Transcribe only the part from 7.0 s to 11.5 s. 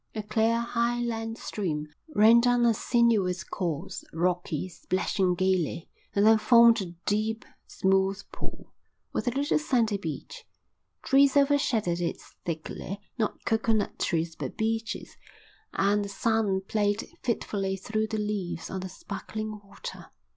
deep, smooth pool, with a little sandy beach. Trees